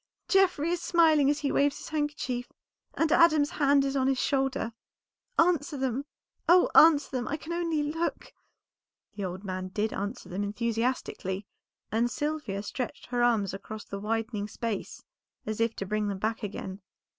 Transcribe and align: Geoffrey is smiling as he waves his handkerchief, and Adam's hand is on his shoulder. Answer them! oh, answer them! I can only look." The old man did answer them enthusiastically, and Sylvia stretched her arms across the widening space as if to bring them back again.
Geoffrey 0.27 0.71
is 0.71 0.81
smiling 0.81 1.29
as 1.29 1.41
he 1.41 1.51
waves 1.51 1.77
his 1.77 1.89
handkerchief, 1.89 2.51
and 2.95 3.11
Adam's 3.11 3.51
hand 3.51 3.85
is 3.85 3.95
on 3.95 4.07
his 4.07 4.17
shoulder. 4.17 4.73
Answer 5.37 5.77
them! 5.77 6.05
oh, 6.49 6.71
answer 6.73 7.11
them! 7.11 7.27
I 7.27 7.37
can 7.37 7.53
only 7.53 7.83
look." 7.83 8.33
The 9.13 9.25
old 9.25 9.43
man 9.43 9.67
did 9.67 9.93
answer 9.93 10.27
them 10.27 10.41
enthusiastically, 10.43 11.45
and 11.91 12.09
Sylvia 12.09 12.63
stretched 12.63 13.05
her 13.09 13.21
arms 13.21 13.53
across 13.53 13.85
the 13.85 13.99
widening 13.99 14.47
space 14.47 15.03
as 15.45 15.61
if 15.61 15.75
to 15.75 15.85
bring 15.85 16.07
them 16.07 16.17
back 16.17 16.41
again. 16.41 16.81